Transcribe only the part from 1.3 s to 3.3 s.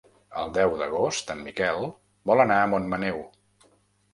en Miquel vol anar a Montmaneu.